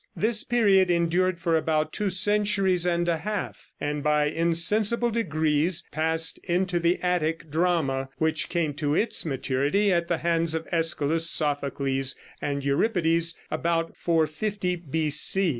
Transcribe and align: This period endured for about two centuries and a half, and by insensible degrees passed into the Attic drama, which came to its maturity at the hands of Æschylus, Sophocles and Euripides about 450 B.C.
This 0.15 0.43
period 0.43 0.89
endured 0.89 1.37
for 1.39 1.55
about 1.55 1.93
two 1.93 2.09
centuries 2.09 2.87
and 2.87 3.07
a 3.07 3.17
half, 3.17 3.69
and 3.79 4.01
by 4.01 4.25
insensible 4.29 5.11
degrees 5.11 5.83
passed 5.91 6.39
into 6.45 6.79
the 6.79 6.97
Attic 7.03 7.51
drama, 7.51 8.09
which 8.17 8.49
came 8.49 8.73
to 8.81 8.95
its 8.95 9.27
maturity 9.27 9.93
at 9.93 10.07
the 10.07 10.17
hands 10.17 10.55
of 10.55 10.65
Æschylus, 10.69 11.27
Sophocles 11.27 12.15
and 12.41 12.65
Euripides 12.65 13.35
about 13.51 13.95
450 13.95 14.77
B.C. 14.77 15.49